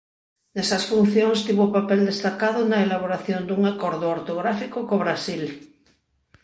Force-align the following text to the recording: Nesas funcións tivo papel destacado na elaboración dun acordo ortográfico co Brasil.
Nesas 0.55 0.83
funcións 0.91 1.39
tivo 1.47 1.65
papel 1.75 2.01
destacado 2.11 2.59
na 2.65 2.77
elaboración 2.87 3.41
dun 3.45 3.61
acordo 3.73 4.05
ortográfico 4.17 4.77
co 4.87 5.01
Brasil. 5.03 5.43